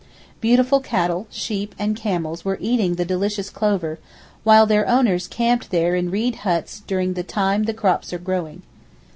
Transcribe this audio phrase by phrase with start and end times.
[0.39, 3.99] Beautiful cattle, sheep and camels were eating the delicious clover,
[4.43, 8.63] while their owners camped there in reed huts during the time the crops are growing.